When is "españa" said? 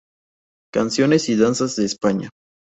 1.85-2.31